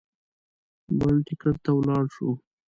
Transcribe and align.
بل 0.99 1.15
ټکټ 1.27 1.55
ته 1.65 1.71
ولاړ 1.77 2.05
شو. 2.15 2.29